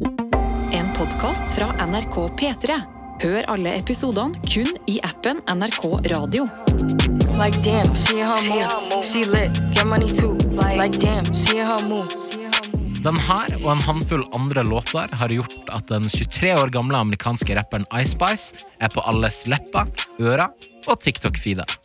[0.00, 2.74] En podkast fra NRK P3.
[3.22, 6.44] Hør alle episodene kun i appen NRK Radio.
[7.38, 9.02] Like damn, she her move.
[9.04, 10.34] She lit, get money too.
[10.76, 12.08] Like damn, she her move.
[13.04, 17.56] Den her og en håndfull andre låter har gjort at den 23 år gamle amerikanske
[17.56, 19.88] rapperen Ice Spice er på alles lepper,
[20.20, 20.50] ører
[20.86, 21.78] og TikTok-feeder.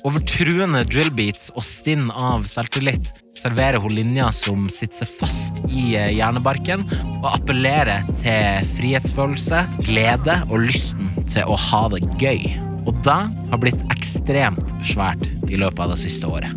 [0.00, 6.08] Over truende drillbeats og stinn av selvtillit serverer hun linjer som sitter fast i eh,
[6.16, 6.86] hjernebarken,
[7.20, 12.48] og appellerer til frihetsfølelse, glede og lysten til å ha det gøy.
[12.88, 13.20] Og det
[13.52, 16.56] har blitt ekstremt svært i løpet av det siste året.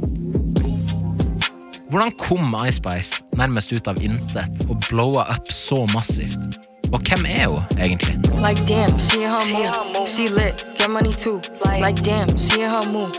[1.92, 6.64] Hvordan kom Ice Spice nærmest ut av intet og blowa up så massivt?
[6.94, 8.16] Og hvem er hun egentlig?
[8.48, 10.08] Like damn, she in her mood.
[10.08, 11.40] She lit, get money too.
[11.86, 13.14] Like damn, she in her mood.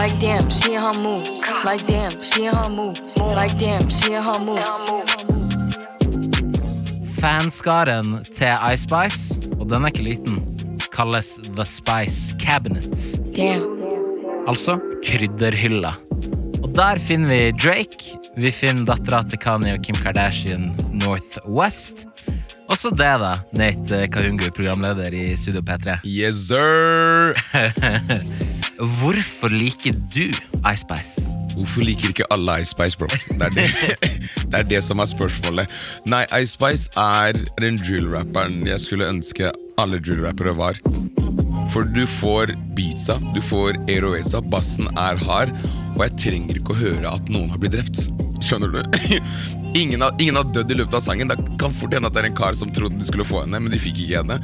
[0.00, 1.26] Like damn, she in her mood.
[1.64, 2.96] Like damn, she in her mood.
[3.40, 4.64] Like damn, she in her mood.
[7.20, 10.42] Fanskaren til Ice Spice, og den er ikke liten,
[10.92, 13.20] kalles The Spice Cabinet.
[13.36, 13.62] Damn.
[14.48, 15.94] Altså krydderhylla.
[16.64, 22.06] Og der finner vi Drake, vi finner dattera til Kanye og Kim Kardashian Northwest.
[22.72, 25.98] Og så det, da, Nate Kahungu, programleder i Studio P3.
[26.08, 27.36] Yes, sir!
[29.02, 30.32] Hvorfor liker du
[30.72, 31.26] Ice Spice?
[31.52, 33.12] Hvorfor liker ikke alle Ice Spice, bro?
[33.12, 33.68] Det er det,
[34.48, 35.68] det, er det som er spørsmålet.
[36.08, 40.80] Nei, Ice Spice er den drill-rapperen jeg skulle ønske alle drill-rappere var.
[41.72, 45.54] For du får beatsa, du får aeroesa, bassen er hard,
[45.94, 48.06] og jeg trenger ikke å høre at noen har blitt drept.
[48.44, 48.80] Skjønner du?
[49.74, 51.26] Ingen har, ingen har dødd i løpet av sangen.
[51.26, 53.58] Det kan fort hende at det er en kar som trodde de skulle få henne,
[53.58, 54.36] men de fikk ikke henne.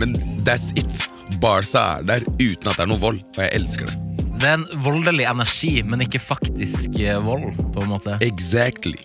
[0.00, 0.14] Men
[0.48, 1.02] that's it.
[1.42, 3.98] Barsa er der uten at det er noe vold, og jeg elsker det.
[4.38, 8.16] Det er en voldelig energi, men ikke faktisk eh, vold, på en måte.
[8.24, 8.96] Exactly.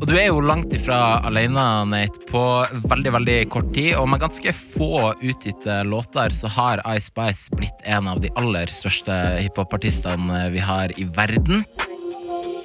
[0.00, 2.42] Og du er jo langt ifra alene, Nate, på
[2.90, 3.94] veldig veldig kort tid.
[4.00, 8.70] Og med ganske få utgitte låter så har Ice Spice blitt en av de aller
[8.74, 11.64] største hiphopartistene vi har i verden.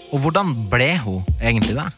[0.09, 1.89] Og hvordan ble hun egentlig det?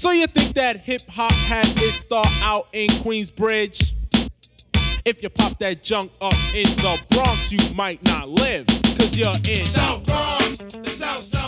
[0.00, 3.94] So you think that hip hop had its start out in Queensbridge?
[5.04, 9.36] If you pop that junk up in the Bronx, you might not live, cause you're
[9.48, 11.39] in South Bronx, the South Bronx.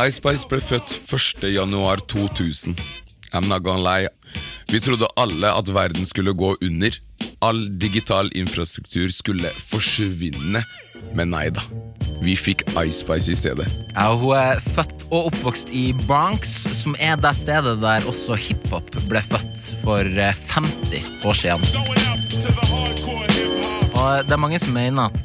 [0.00, 1.42] Ice Spice ble født 1.
[1.52, 2.78] januar 2000.
[3.34, 4.08] I'm not gonna lie.
[4.72, 6.94] Vi trodde alle at verden skulle gå under.
[7.42, 10.62] All digital infrastruktur skulle forsvinne.
[11.14, 11.60] Men nei da.
[12.24, 13.68] Vi fikk Ice Spice i stedet.
[13.92, 18.96] Ja, hun er født og oppvokst i Bronx, som er det stedet der også hiphop
[19.10, 21.68] ble født for eh, 50 år siden.
[24.00, 25.24] Og det er mange som mener at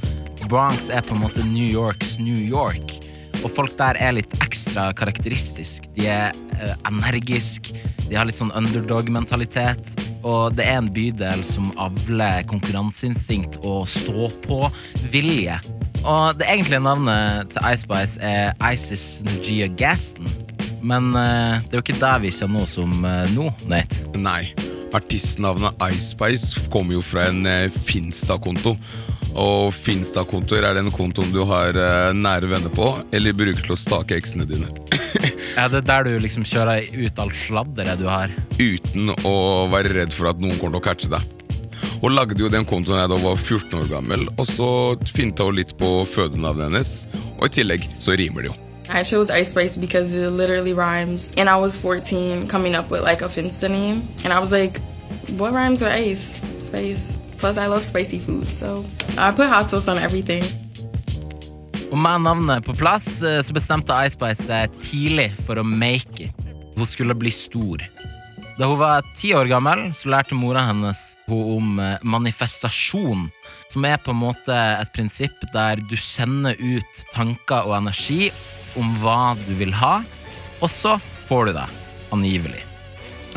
[0.49, 3.04] Bronx er på en måte New Yorks New York.
[3.45, 5.85] Og folk der er litt ekstra karakteristisk.
[5.93, 7.75] De er uh, energiske,
[8.09, 9.93] de har litt sånn underdog-mentalitet.
[10.25, 15.59] Og det er en bydel som avler konkurranseinstinkt og stå-på-vilje.
[16.05, 20.29] Og det egentlige navnet til Ice er Isis Nujia Gaston.
[20.85, 24.09] Men uh, det er jo ikke det vi kjenner henne som uh, nå, Nate.
[24.17, 24.43] Nei.
[24.95, 28.73] Artistnavnet Ice kommer jo fra en uh, Finsta-konto.
[29.35, 33.79] Og Finsta-kontoer er den kontoen du har eh, nære venner på, eller bruker til å
[33.79, 34.69] stake eksene dine.
[35.55, 38.31] Er det der du liksom kjører ut alt sladderet du har?
[38.59, 39.35] Uten å
[39.71, 41.31] være redd for at noen kommer til å catche deg.
[42.01, 44.69] Hun lagde jo den kontoen jeg da var 14 år gammel, og så
[45.07, 46.93] finta hun litt på fødenavnet hennes,
[47.37, 48.59] og i tillegg så rimer det jo.
[48.89, 51.31] I chose Ice Spice because it literally rhymes.
[51.37, 54.07] And I was 14 coming up with like a Finsta name.
[54.23, 54.79] And I was like,
[55.37, 56.39] what rhymes with ice?
[56.59, 57.17] Space.
[57.45, 58.49] Plus, I love spicy food.
[58.49, 58.83] So
[59.17, 60.41] I put hot sauce on everything.
[61.91, 66.55] Og med navnet på plass eh, så bestemte Ice seg tidlig for å make it.
[66.73, 67.83] Hun skulle bli stor.
[68.57, 73.27] Da hun var ti år gammel, så lærte mora hennes hun om eh, manifestasjon,
[73.69, 78.31] som er på en måte et prinsipp der du sender ut tanker og energi
[78.73, 79.99] om hva du vil ha,
[80.65, 81.67] og så får du det,
[82.09, 82.65] angivelig.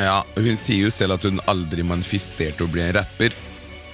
[0.01, 3.37] Ja, Hun sier jo selv at hun aldri manifesterte å bli en rapper.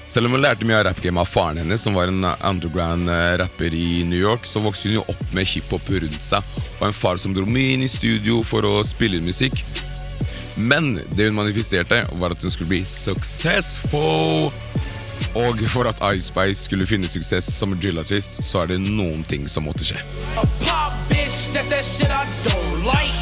[0.06, 3.64] Selv om hun lærte mye av rappgame av faren hennes, som var en underground eh,
[3.72, 6.44] i New York, så vokste hun jo opp med hiphop rundt seg,
[6.78, 9.64] og en far som dro mye inn i studio for å spille musikk.
[10.56, 14.52] Men det hun manifesterte, var at hun skulle bli successful.
[15.34, 19.48] Og for at Ice Spice skulle finne suksess som drillartist, så er det noen ting
[19.50, 19.98] som måtte skje.
[20.36, 23.13] A pop bitch, that's that shit I don't like.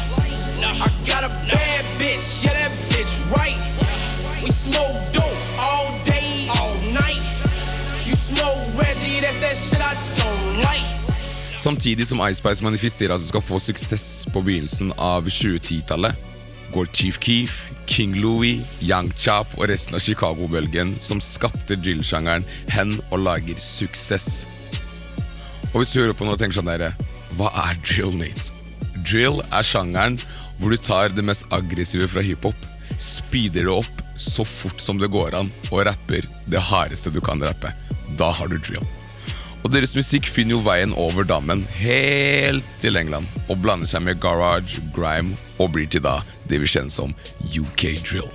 [11.63, 16.31] Samtidig som Icepice manifesterer at du skal få suksess på begynnelsen av 2010-tallet.
[16.73, 22.43] går Chief Keef, King Louie, Young Chap og resten av Chicago-bølgen som skapte drill-sjangeren
[22.73, 24.43] hen og lager suksess.
[25.71, 26.97] Og hvis du hører på nå og tenker sånn der,
[27.37, 28.49] hva er drill, Nate?
[28.99, 30.17] Drill er sjangeren
[30.57, 32.67] hvor du tar det mest aggressive fra hiphop,
[32.97, 37.39] speeder det opp så fort som det går an, og rapper det hardeste du kan
[37.39, 37.71] rappe.
[38.19, 38.83] Da har du drill.
[39.63, 44.19] Og deres musikk finner jo veien over dammen helt til England, og blander seg med
[44.23, 46.19] garage, grime og blir til da
[46.49, 47.15] det vi kjenner som
[47.47, 48.33] UK drill.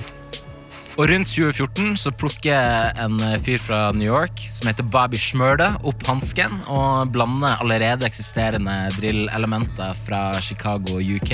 [0.98, 6.02] Og rundt 2014 så plukker en fyr fra New York som heter Bobby Schmurda opp
[6.08, 11.32] hansken og blander allerede eksisterende drill-elementer fra Chicago og UK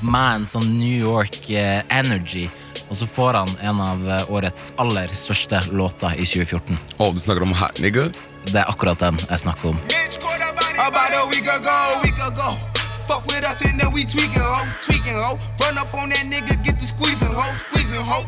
[0.00, 2.46] med en sånn New York eh, energy.
[2.88, 6.80] Og så får han en av eh, årets aller største låter i 2014.
[7.04, 8.08] Og du snakker om hat nigga?
[8.46, 9.78] Det er akkurat den jeg snakker om.
[10.78, 12.48] About a week ago, week ago.
[13.06, 15.38] Fuck with us and then we tweaking, ho, tweaking, ho.
[15.60, 18.24] Run up on that nigga, get the squeezing, ho, squeezing, ho.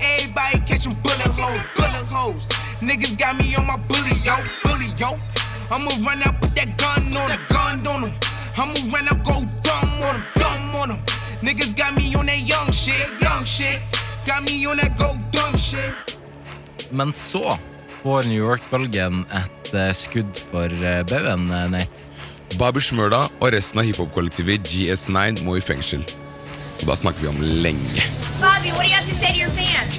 [0.00, 2.48] Everybody catching bullet holes, bullet holes.
[2.80, 5.16] Niggas got me on my bully, yo, bully, yo.
[5.70, 8.14] I'ma run up with that gun on him, gun on him.
[8.56, 11.00] I'ma run up, go dumb on him, dumb on him.
[11.42, 13.80] Niggas got me on that young shit, young shit.
[14.26, 15.92] Got me on that go dumb shit.
[16.90, 17.58] Men så
[18.02, 22.08] får New York-bølgen et eh, skudd for eh, baugen, eh, Nate.
[22.58, 26.02] Babi Smurda og resten av hiphop-kollektivet GS9 må i fengsel.
[26.80, 28.06] Og da snakker vi om lenge.
[28.40, 29.98] Bobby, what do you have to say to your fans?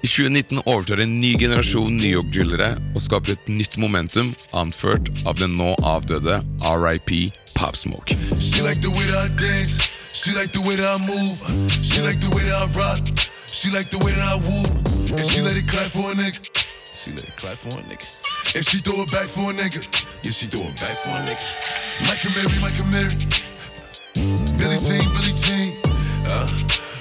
[0.00, 5.36] I 2019 overtar en ny generasjon New York-drillere og skaper et nytt momentum, anført av
[5.42, 8.16] den nå avdøde RIP Pop Smoke.
[8.38, 9.82] She like the way that I dance.
[10.14, 11.36] She like the way that I move.
[11.82, 13.04] She like the way that I rock.
[13.46, 14.64] She like the way that I woo.
[15.18, 16.59] And she let it clap for a nigga.
[17.00, 18.04] She let it clap for a nigga.
[18.54, 19.80] And she throw it back for a nigga.
[20.20, 21.48] Yeah, she throw it back for a nigga.
[22.04, 23.16] Michael Mary, Michael Mary.
[24.60, 25.80] Billy Jean, Billy Jean.
[26.28, 26.44] Uh,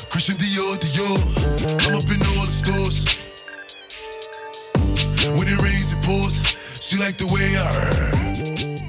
[0.08, 1.20] Christian Dior, Dior.
[1.84, 3.12] I'm up in all the stores.
[5.36, 6.48] When it rains, it pours.
[6.80, 8.80] She like the way I.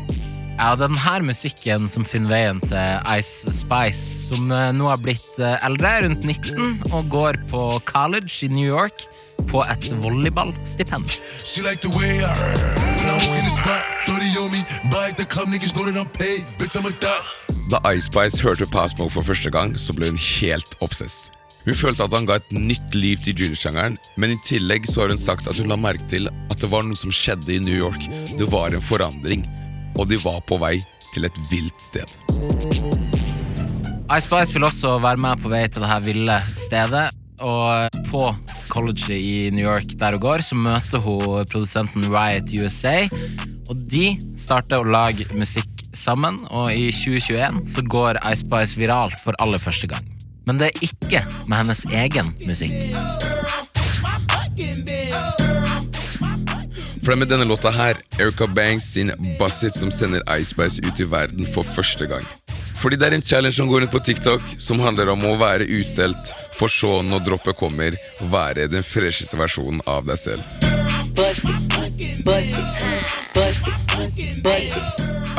[0.60, 5.38] Ja, den her musikken som finner veien til Ice Spice, som eh, nå har blitt
[5.40, 9.08] eh, eldre, rundt 19, og går på college i New York
[9.46, 11.04] på et volleyballstipend.
[11.68, 12.32] Like the way I
[12.98, 14.60] When I walk in the spot, 30 on me.
[14.92, 16.44] Buy at the club, niggas know that I'm paid.
[16.58, 17.24] Bitch, I'm a thot.
[17.70, 21.30] Da Ice Spice hørte Pop Smoke for første gang, så ble hun helt obsessed.
[21.64, 25.12] Hun følte at han ga et nytt liv til junior-sjangeren, men i tillegg så har
[25.12, 27.76] hun sagt at hun la merke til at det var noe som skjedde i New
[27.76, 28.08] York.
[28.38, 29.44] Det var en forandring,
[29.98, 30.78] og de var på vei
[31.12, 32.16] til et vilt sted.
[34.10, 37.19] Ice Spice vil også være med på vei til det her ville stedet.
[37.40, 38.22] Og på
[38.68, 43.08] colleget i New York der hun går, så møter hun produsenten Riot USA.
[43.70, 49.18] Og de starter å lage musikk sammen, og i 2021 så går Ice Spice viralt
[49.22, 50.06] for aller første gang.
[50.46, 52.74] Men det er ikke med hennes egen musikk.
[57.00, 60.82] For det er med denne låta her, Erica Banks sin It, som sender Ice Spice
[60.84, 62.26] ut i verden for første gang.
[62.80, 65.68] Fordi det er en challenge som går rundt på TikTok, som handler om å være
[65.68, 67.96] ustelt, for så, når droppet kommer,
[68.32, 70.40] være den fresheste versjonen av deg selv.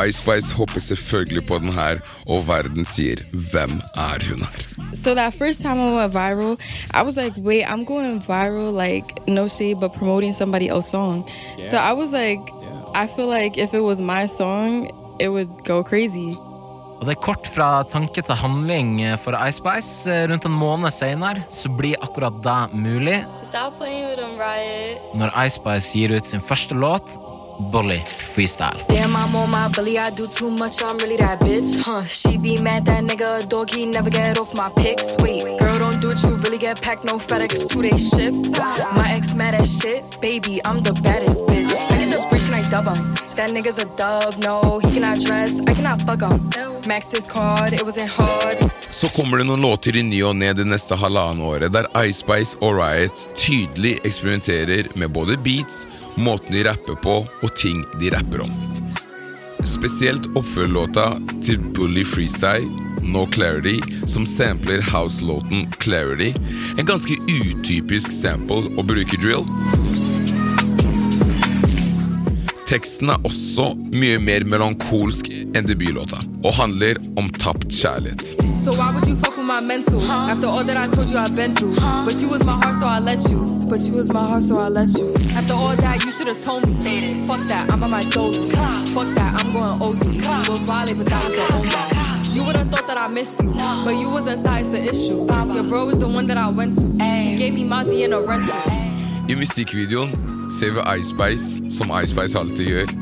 [0.02, 5.16] Ice Spice hopper selvfølgelig på den her, og verden sier 'Hvem er hun her?' So
[5.16, 6.60] that first time I went viral,
[6.92, 11.30] I was like, wait, I'm going viral, like no shade, but promoting somebody else's song.
[11.62, 12.42] So I was like,
[12.94, 16.38] I feel like if it was my song, it would go crazy.
[17.02, 20.06] Og det er kort fra tanke til handling for Icebice.
[20.30, 23.18] Rundt en måned senere så blir akkurat det mulig
[25.18, 27.18] når Icebice gir ut sin første låt,
[27.71, 28.87] Bully Freestyle.
[28.87, 31.77] Damn, I'm on my bully, I do too much, I'm really that bitch.
[31.80, 35.15] Huh, she be mad that nigga dog, he never get off my pics.
[35.19, 38.33] Wait, girl, don't do it, you really get packed, no FedEx, two day ship.
[38.95, 41.71] My ex mad at shit, baby, I'm the baddest bitch.
[41.91, 43.13] I get the bridge and I dub him.
[43.35, 46.49] That nigga's a dub, no, he cannot dress, I cannot fuck him.
[46.87, 48.71] Max his card, it wasn't hard.
[48.91, 52.19] Så kommer det noen låter i ny og ne det neste halvannet året, der Ice
[52.19, 55.85] Spice og Riot tydelig eksperimenterer med både beats,
[56.18, 58.53] måten de rapper på, og ting de rapper om.
[59.68, 61.06] Spesielt oppfølgerlåta
[61.45, 62.69] til Bully Freestyle,
[63.01, 66.33] No Clarity, som sampler house-låten Clarity,
[66.77, 69.45] en ganske utypisk sample å bruke drill.
[72.71, 78.23] Teksten er også mye mer melankolsk enn debutlåta, og handler om tapt kjærlighet.
[78.63, 79.99] So why would you fuck with my mental?
[80.07, 81.75] After all that I told you I've been through.
[82.07, 83.42] But you was my heart, so I let you.
[83.68, 85.11] But you was my heart, so I let you.
[85.35, 86.95] After all that, you should have told me.
[87.28, 88.40] Fuck that, I'm on my dope.
[88.95, 89.99] Fuck that, I'm going OD.
[90.47, 91.92] We'll violate, but that was the old man.
[92.31, 93.51] You would've thought that I missed you,
[93.83, 95.28] but you was a thigh, the issue.
[95.56, 96.87] Your bro is the one that I went to.
[97.28, 98.56] He gave me Mozzie and a rental.
[99.28, 102.94] I musikkvideoen ser vi Ice som Ice alltid gjør,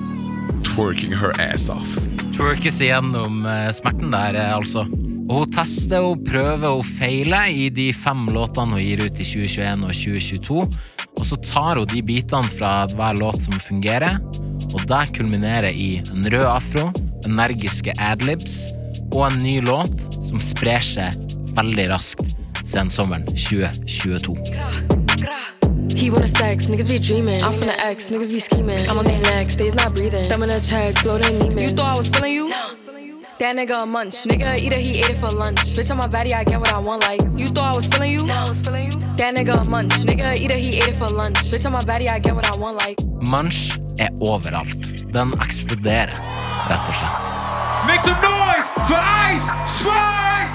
[0.67, 1.97] twerking her ass off.
[2.35, 4.85] twerkes igjennom eh, smerten der, eh, altså.
[5.29, 9.25] Og hun tester og prøver og feiler i de fem låtene hun gir ut i
[9.27, 10.63] 2021 og 2022.
[11.19, 14.21] Og så tar hun de bitene fra hver låt som fungerer,
[14.69, 16.89] og det kulminerer i en rød afro,
[17.27, 18.69] energiske adlibs
[19.11, 24.98] og en ny låt som sprer seg veldig raskt siden sommeren 2022.
[25.95, 27.41] He wanna sex, niggas be dreaming.
[27.43, 28.79] I'm from the X, niggas be scheming.
[28.89, 30.23] I'm on their neck, stays not breathing.
[30.25, 31.61] Thumb in a check, blow their Neiman.
[31.61, 32.49] You thought I was feeling you?
[32.49, 33.25] No, filling you.
[33.39, 34.15] That nigga a munch.
[34.25, 35.57] Nigga eat it, he ate it for lunch.
[35.75, 37.03] Bitch, on my body, I get what I want.
[37.03, 38.29] Like, you thought I was feeling you?
[38.29, 38.99] I was feeling you.
[39.17, 39.93] That nigga a munch.
[40.05, 41.37] Nigga eat it, he ate it for lunch.
[41.51, 42.77] Bitch, on my body, I get what I want.
[42.77, 44.67] Like, Munch er overalt.
[45.13, 46.15] Den eksploderer,
[46.69, 47.21] rett og slett.
[47.87, 48.99] Make some noise for
[49.33, 50.51] Ice Spice!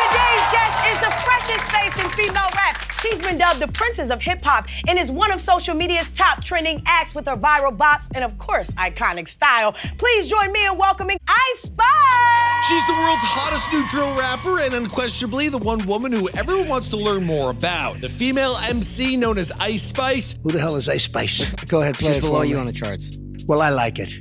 [0.00, 2.83] Today's guest is the freshest face in female rap.
[3.04, 6.42] She's been dubbed the princess of hip hop and is one of social media's top
[6.42, 9.72] trending acts with her viral bops and, of course, iconic style.
[9.98, 12.66] Please join me in welcoming Ice Spice.
[12.68, 16.88] She's the world's hottest new drill rapper and unquestionably the one woman who everyone wants
[16.88, 18.00] to learn more about.
[18.00, 20.38] The female MC known as Ice Spice.
[20.42, 21.52] Who the hell is Ice Spice?
[21.66, 22.48] Go ahead, play She's it for below me.
[22.48, 23.18] you on the charts.
[23.46, 24.12] Well, I like it.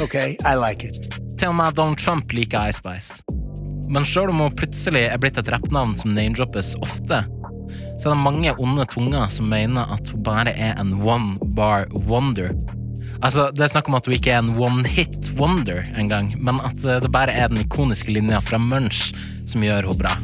[0.00, 0.96] Okay, I like it.
[1.38, 3.22] Til og med Donald Trump liker Ice Spice.
[3.92, 7.22] Men sjøl om hun plutselig er blitt et rappnavn som name-droppes ofte,
[7.98, 11.86] så er det mange onde tunger som mener at hun bare er en one bar
[12.08, 12.52] wonder.
[13.22, 16.58] Altså, Det er snakk om at hun ikke er en one hit wonder engang, men
[16.64, 19.12] at eh, det bare er den ikoniske linja fra Munch
[19.46, 20.16] som gjør henne bra.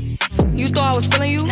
[0.56, 1.46] you thought I was feeling you?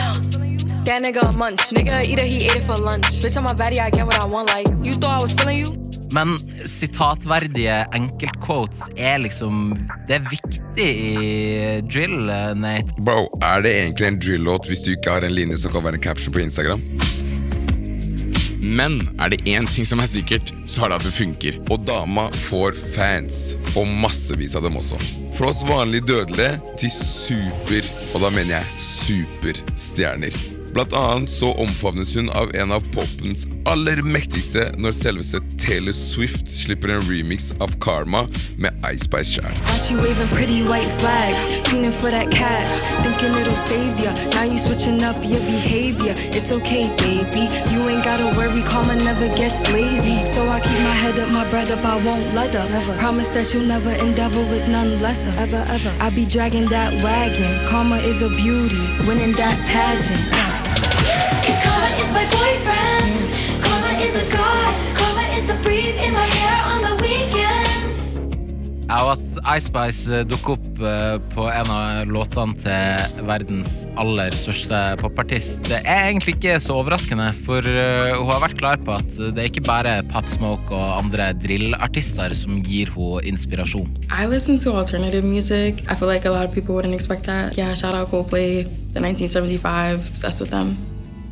[0.87, 1.73] That nigga munch.
[1.73, 3.07] Nigga eat it, he ate it for lunch.
[3.23, 4.49] Bitch, on my body, I get what I want.
[4.49, 5.86] Like, you thought I was feeling you?
[6.17, 9.75] Men sitatverdige enkeltquotes er liksom
[10.09, 12.97] Det er viktig i drill, Nate.
[13.05, 16.01] Bro, er det egentlig en drill-låt hvis du ikke har en linje som kan være
[16.01, 16.85] en caption på Instagram?
[18.67, 21.61] Men er det én ting som er sikkert, så er det at det funker.
[21.71, 23.55] Og dama får fans.
[23.77, 24.99] Og massevis av dem også.
[25.37, 30.56] Fra oss vanlige dødelige til super, og da mener jeg superstjerner.
[30.77, 36.51] Blant annet så omfavnes hun av en av popens aller mektigste når selveste Taylor Swift
[36.53, 38.27] slipper en remix av Karma
[38.61, 39.57] med Ice Spice sjæl.
[39.71, 44.13] Got you waving pretty white flags, fiending for that cash, thinking it'll save ya.
[44.35, 46.13] Now you switching up your behavior.
[46.37, 47.49] It's okay, baby.
[47.73, 50.21] You ain't gotta worry, karma never gets lazy.
[50.29, 52.69] So I keep my head up, my bread up, I won't let up.
[52.69, 52.93] Never.
[53.01, 55.33] Promise that you'll never endeavor with none lesser.
[55.41, 55.93] Ever, ever.
[56.05, 57.67] I be dragging that wagon.
[57.67, 60.66] Karma is a beauty, winning that pageant.
[69.63, 75.79] Spice eh, dukker opp eh, på en av låtene til verdens aller største popartist, det
[75.85, 79.51] er egentlig ikke så overraskende, for eh, hun har vært klar på at det er
[79.51, 83.89] ikke bare Pop Smoke og andre drillartister som gir henne inspirasjon.
[84.11, 85.85] I listen to alternative music.
[85.87, 87.57] I feel like a lot of people wouldn't expect that.
[87.57, 90.77] Yeah, shout out Coldplay, the 1975, obsessed with them.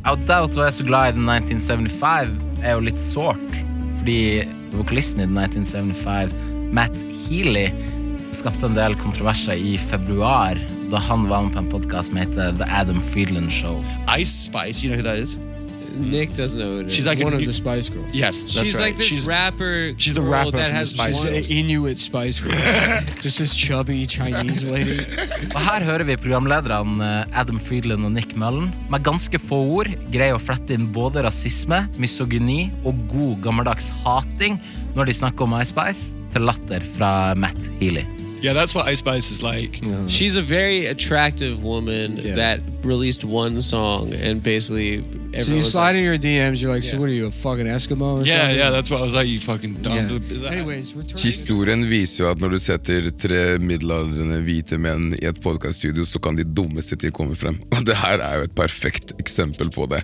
[0.05, 3.59] Ja, Doubt var jeg så glad i den 1975 er jo litt sårt,
[3.99, 4.45] fordi
[4.75, 6.33] vokalisten i den 1975,
[6.75, 7.67] Matt Healy,
[8.35, 10.59] skapte en del kontroverser i februar
[10.91, 13.79] da han var med på en podcast som heter The Adam Friedland Show.
[14.19, 15.39] Ice Spice, you know who that is?
[15.95, 16.93] Nick doesn't know who it is.
[16.95, 18.11] She's like one a- of the Spice Girls.
[18.13, 18.87] Yes, that's she's right.
[18.91, 19.93] like this she's, rapper.
[19.97, 21.49] she's the girl rapper that from the has Spice one- Girls.
[21.51, 23.21] Inuit Spice Girls.
[23.23, 24.99] Just this chubby Chinese lady.
[25.55, 29.87] Og her hører vi programlederne eh, Adam Friedland og Nick Mullen med ganske få ord
[30.11, 34.59] greier å flette inn både rasisme, misogyni og god gammeldags hating
[34.99, 38.03] når de snakker om Ice Spice, til latter fra Matt Healy.
[38.45, 39.73] Yeah, that's what Ice Spice is like.
[40.07, 42.07] She's a very attractive woman
[42.39, 44.91] that released one song and basically
[45.33, 47.27] everyone So you was slide like, in your DMs, you're like, so what are you,
[47.27, 48.57] a fucking Eskimo or Yeah, something?
[48.61, 49.27] yeah, that's what I was like.
[49.27, 49.97] You fucking dumb.
[49.97, 50.51] Yeah.
[50.51, 55.41] Anyways, returning Historien viser jo at når du setter tre middelaldrende hvite menn i et
[55.43, 57.57] podcaststudio, så kan de dummeste ting komme frem.
[57.73, 60.03] Og det her er jo et perfekt eksempel på det.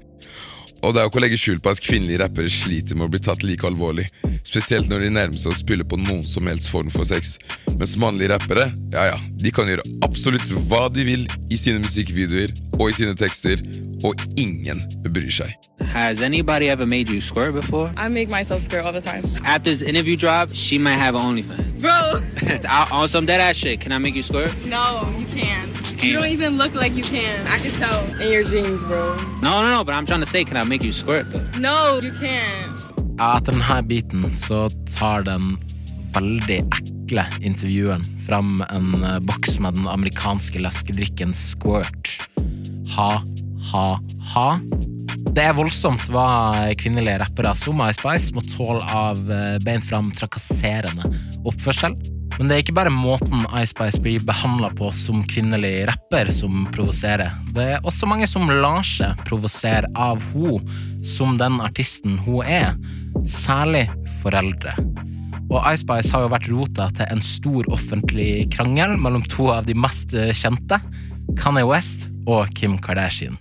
[0.83, 3.11] Og det er jo ikke å legge skjul på at kvinnelige rappere sliter med å
[3.13, 4.07] bli tatt like alvorlig.
[4.47, 7.35] Spesielt når de nærmer seg å spille på noen som helst form for sex.
[7.77, 12.55] Mens mannlige rappere, ja ja, de kan gjøre absolutt hva de vil i sine musikkvideoer
[12.79, 13.61] og i sine tekster,
[14.01, 15.53] og ingen bryr seg.
[15.93, 17.91] Has anybody ever made you squirt before?
[17.97, 19.21] I make myself squirt all the time.
[19.45, 21.81] After this interview drop, she might have an OnlyFans.
[21.81, 22.21] Bro,
[22.67, 24.51] I- On some dead ass shit, can I make you squirt?
[24.65, 25.69] no, you can't.
[26.01, 27.45] Can You don't even look like you can.
[27.45, 29.15] I can tell in your jeans, bro.
[29.43, 29.83] No, no, no.
[29.83, 31.43] But I'm trying to say, can I make you squirt though?
[31.59, 32.79] No, you can't.
[33.19, 35.57] Etter denne biten så tar den
[36.15, 42.13] veldig ekle intervjueren fram en eh, boks med den amerikanske leskedrikken Squirt.
[42.95, 43.11] Ha,
[43.71, 43.85] ha,
[44.33, 44.47] ha.
[45.31, 50.11] Det er voldsomt hva kvinnelige rappere som Ice Spice må tåle av eh, beint fram
[50.15, 51.11] trakasserende
[51.43, 51.99] oppførsel.
[52.41, 56.63] Men det er ikke bare måten Ice Spice blir behandla på som kvinnelig rapper som
[56.73, 57.35] provoserer.
[57.53, 60.57] Det er også mange som lar seg provosere av hun
[61.05, 62.71] som den artisten hun er.
[63.29, 63.83] Særlig
[64.23, 64.73] foreldre.
[65.51, 69.69] Og Ice Spice har jo vært rota til en stor offentlig krangel mellom to av
[69.69, 70.81] de mest kjente,
[71.37, 73.37] Kanye West og Kim Kardashian.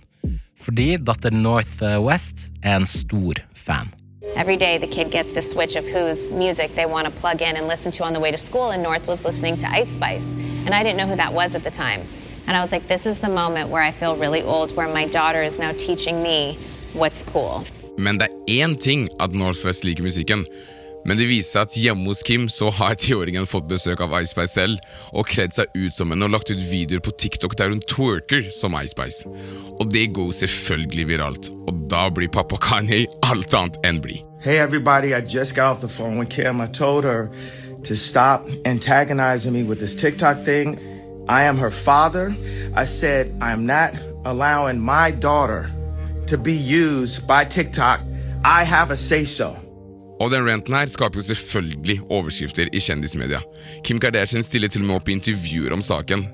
[0.61, 3.89] Fordi datter North West er en stor fan.
[4.41, 7.55] Every day, the kid gets to switch of whose music they want to plug in
[7.57, 10.33] and listen to on the way to school, and North was listening to Ice Spice.
[10.65, 12.01] And I didn't know who that was at the time.
[12.47, 15.05] And I was like, this is the moment where I feel really old, where my
[15.05, 16.57] daughter is now teaching me
[16.93, 17.63] what's cool.
[17.97, 20.47] Men det er én ting at Northwest liker musikken.
[21.05, 24.33] Men det viser seg at hjemme hos Kim så har tiåringen fått besøk av Ice
[24.33, 24.81] Spice selv
[25.13, 28.49] og kledd seg ut som henne og lagt ut videoer på TikTok der hun twerker
[28.49, 29.37] som Ice Spice.
[29.77, 34.25] Og det går selvfølgelig viralt, og da blir pappa Kanye alt annet enn blid.
[34.41, 36.61] Hey, everybody, I just got off the phone with Kim.
[36.61, 37.29] I told her
[37.83, 40.79] to stop antagonizing me with this TikTok thing.
[41.29, 42.35] I am her father.
[42.73, 43.93] I said, I'm not
[44.25, 45.69] allowing my daughter
[46.25, 48.01] to be used by TikTok.
[48.43, 49.55] I have a say so.
[50.19, 53.39] Og den ranten her skaper jo selvfølgelig overskrifter i kjendismedia.
[53.83, 56.25] Kim Kardashian stiller til og med opp i intervjuer om saken.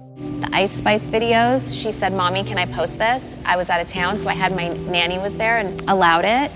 [0.41, 3.37] The Ice Spice videos, she said, Mommy, can I post this?
[3.45, 6.51] I was out of town, so I had my nanny was there and allowed it.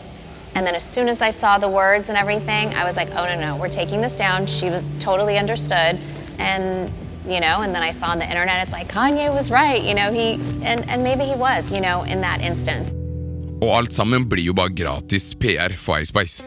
[0.56, 3.26] And then as soon as I saw the words and everything, I was like, oh,
[3.26, 4.46] no, no, we're taking this down.
[4.46, 5.98] She was totally understood.
[6.40, 6.90] And,
[7.26, 9.94] you know, and then I saw on the internet, it's like, Kanye was right, you
[9.94, 12.92] know, he, and, and maybe he was, you know, in that instance.
[13.62, 16.44] Og alt sammen blir jo bare gratis PR for Ice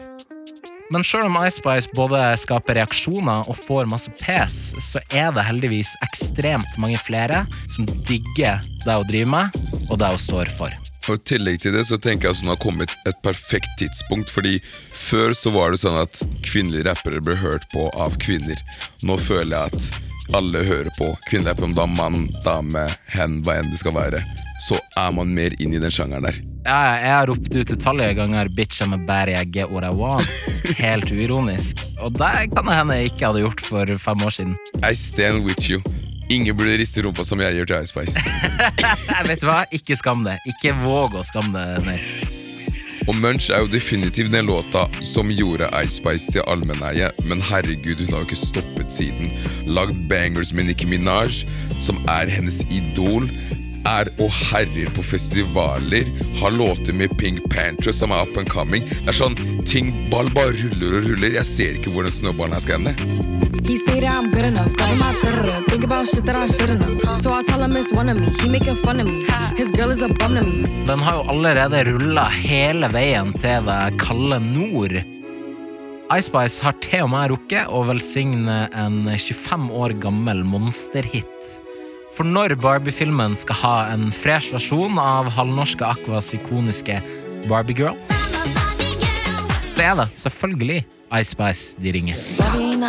[0.91, 5.95] Men selv om Ice både skaper reaksjoner og får masse pes, så er det heldigvis
[6.05, 10.84] ekstremt mange flere som digger det hun driver med, og det hun står for.
[11.05, 14.31] Og I tillegg til det så tenker jeg at det har kommet et perfekt tidspunkt,
[14.33, 14.57] fordi
[14.89, 18.57] før så var det sånn at kvinnelige rappere ble hørt på av kvinner.
[19.05, 20.01] Nå føler jeg at
[20.33, 23.93] alle hører på kvinnelige rappere, om det er mann, dame, hen, hva enn det skal
[23.97, 24.23] være.
[24.65, 26.41] Så er man mer inn i den sjangeren der.
[26.65, 29.93] Ja, jeg har ropt ut utallige ganger 'bitch I'm a bad I get what I
[29.93, 30.25] want',
[30.81, 31.77] helt uironisk.
[32.01, 34.57] Og det kan det hende jeg ikke hadde gjort for fem år siden.
[34.81, 35.83] I stand with you.
[36.29, 38.23] Ingen burde riste rumpa som jeg gjør til Ice Spice.
[39.29, 39.61] Vet du hva?
[39.75, 40.39] Ikke skam det.
[40.49, 42.43] Ikke våg å skamme det, Nate.
[43.05, 48.01] Og Munch er jo definitivt den låta som gjorde Ice Spice til allmenneie, men herregud,
[48.01, 49.29] hun har jo ikke stoppet siden.
[49.69, 51.43] Lagd bangers med Nicki Minaj,
[51.77, 53.29] som er hennes idol.
[53.85, 58.81] Er og herjer på festivaler, har låter med Pink Panther som er up and coming.
[58.81, 59.37] Det er sånn,
[59.69, 61.37] ting ball bare ruller og ruller.
[61.37, 62.95] Jeg ser ikke hvor den snøballen her skal ende.
[63.65, 66.81] He say that I'm good enough, got my da Think about shit that I shouldn't
[66.81, 67.19] know.
[67.19, 68.27] So I tell him it's one of me.
[68.41, 69.25] He making fun of me.
[69.57, 70.85] His girl is a bum to me.
[70.85, 74.93] Den har jo allerede rulla hele veien til det kalde nord.
[76.13, 81.57] Icepice har til og med rukket å velsigne en 25 år gammel monsterhit.
[82.15, 87.01] For når Barbie-filmen skal ha en fresh versjon av halvnorske Aquas ikoniske
[87.49, 87.97] Barbie-girl,
[89.75, 90.79] så er det selvfølgelig
[91.19, 92.15] Ice Spice de ringer.
[92.39, 92.79] Barbie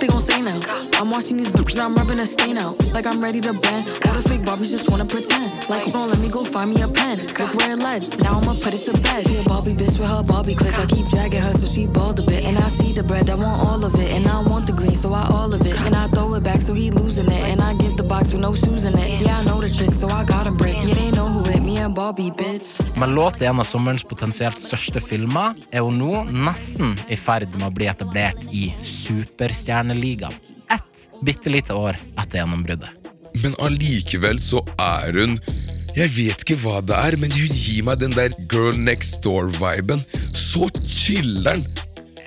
[0.00, 0.60] they gon' say now?
[0.94, 2.76] I'm watching these bitches, I'm rubbing a stain out.
[2.94, 3.88] Like I'm ready to bend.
[4.06, 5.68] All the fake Barbies just wanna pretend.
[5.68, 7.26] Like, don't let me go find me a pen.
[7.38, 8.20] Look where it led.
[8.20, 9.26] Now I'ma put it to bed.
[9.26, 10.78] She a Barbie bitch with her Barbie click.
[10.78, 12.44] I keep dragging her so she bald a bit.
[12.44, 14.10] And I see the bread, I want all of it.
[14.12, 15.76] And I want the green, so I all of it.
[15.80, 17.42] And I throw it back so he losing it.
[17.50, 19.20] And I give the box with no shoes in it.
[19.20, 20.76] Yeah, I know the trick, so I got him brick.
[20.84, 25.84] Yeah, they know who hit Med låt i en av sommerens potensielt største filmer er
[25.86, 30.34] hun nå nesten i ferd med å bli etablert i Superstjerneligaen.
[30.74, 32.90] Ett bitte lite år etter gjennombruddet.
[33.44, 35.38] Men allikevel så er hun
[35.94, 40.02] Jeg vet ikke hva det er, men hun gir meg den der girl next door-viben.
[40.34, 41.64] Så chiller'n!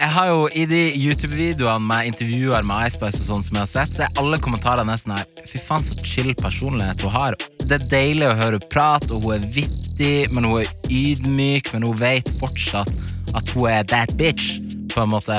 [0.02, 3.70] Jeg har jo I de YouTube-videoene med intervjuer med Icespice og sånn som jeg har
[3.70, 7.38] sett, så er alle kommentarer nesten her Fy faen, så chill personlighet hun har.
[7.62, 11.86] Det er deilig å høre prate, og hun er vittig, men hun er ydmyk, men
[11.86, 12.90] hun vet fortsatt
[13.38, 14.58] at hun er that bitch,
[14.90, 15.38] på en måte.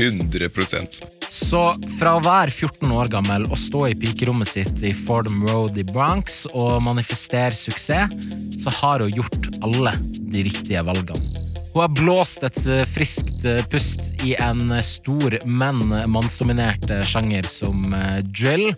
[0.00, 0.98] 100%
[1.30, 1.62] Så
[2.00, 5.86] fra å være 14 år gammel og stå i pikerommet sitt i Fordham Road i
[5.86, 8.10] Bronx og manifestere suksess,
[8.58, 11.46] så har hun gjort alle de riktige valgene.
[11.70, 17.48] Hun har blåst et eh, friskt eh, pust i en stor, men mannsdominert eh, sjanger
[17.50, 18.70] som eh, drill.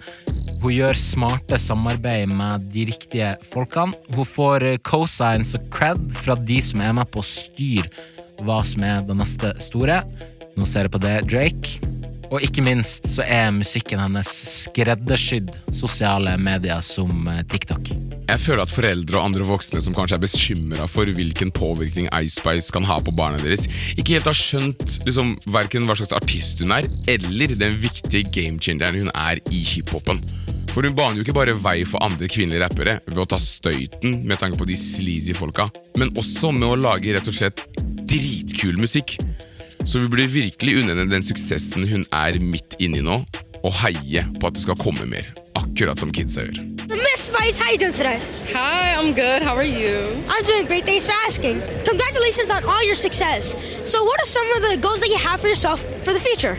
[0.63, 3.99] Hun gjør smarte samarbeid med de riktige folkene.
[4.15, 7.89] Hun får cosigns og cred fra de som er med på å styre
[8.43, 10.03] hva som er det neste store.
[10.57, 12.02] Nå ser jeg på det, Drake.
[12.33, 14.29] Og ikke minst så er musikken hennes
[14.65, 17.91] skreddersydd sosiale medier som eh, TikTok.
[18.31, 22.39] Jeg føler at foreldre og andre voksne som kanskje er bekymra for hvilken påvirkning Ice
[22.39, 23.67] Spice kan ha på barna deres,
[23.99, 29.05] ikke helt har skjønt liksom, verken hva slags artist hun er, eller den viktige gamechangeren
[29.05, 30.25] hun er i hiphopen.
[30.73, 34.23] For hun baner jo ikke bare vei for andre kvinnelige rappere ved å ta støyten
[34.25, 35.69] med tanke på de sleazy folka,
[36.01, 37.67] men også med å lage rett og slett
[38.09, 39.19] dritkul musikk.
[39.85, 43.17] Så vi burde virkelig unne henne den suksessen hun er midt inni nå,
[43.63, 45.27] og heie på at det skal komme mer.
[45.59, 46.61] Akkurat som kidsa gjør.
[46.93, 48.21] Miss Spice, how you doing today?
[48.55, 49.43] Hi, I'm good.
[49.43, 50.23] How are you?
[50.29, 50.85] I'm doing great.
[50.87, 51.61] Thanks for asking.
[51.85, 53.57] Congratulations on all your success.
[53.85, 56.57] So, what are some of the goals that you have for yourself for the future?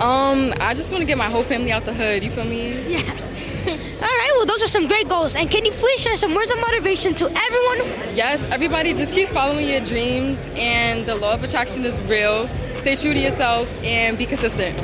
[0.00, 2.24] Um, I just want to get my whole family out the hood.
[2.24, 2.74] You feel me?
[2.90, 3.31] Yeah.
[3.66, 4.32] All right.
[4.36, 5.36] Well, those are some great goals.
[5.36, 7.78] And can you please share some words of motivation to everyone?
[8.14, 12.48] Yes, everybody just keep following your dreams and the law of attraction is real.
[12.76, 14.82] Stay true to yourself and be consistent.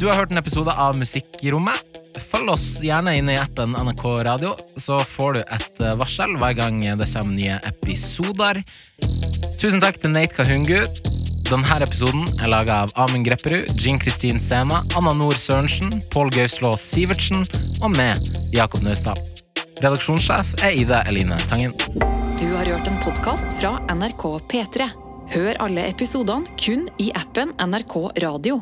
[0.00, 1.98] Du har hørt en episode av Musikkrommet.
[2.20, 6.56] Følg oss gjerne inne i appen NRK Radio, så får du et eh, varsel hver
[6.56, 8.62] gang det kommer nye episoder.
[9.60, 11.39] Tusen takk til Nate Kahungu.
[11.50, 16.76] Denne episoden er laga av Amund Grepperud, Jean Kristin Sema, Anna Nord Sørensen, Pål Gauslå
[16.78, 17.42] Sivertsen
[17.82, 18.22] og meg,
[18.54, 19.18] Jakob Naustdal.
[19.82, 21.74] Redaksjonssjef er Ida Eline Tangen.
[22.38, 24.92] Du har hørt en podkast fra NRK P3.
[25.34, 28.60] Hør alle episodene kun i appen NRK Radio.